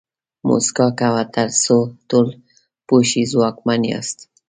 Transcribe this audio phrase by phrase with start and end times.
[0.47, 1.77] موسکا کوه تر څو
[2.09, 2.27] ټول
[2.87, 4.19] پوه شي ځواکمن یاست.